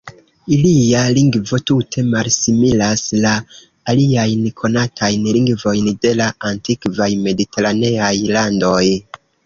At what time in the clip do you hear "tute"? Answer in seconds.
1.71-2.03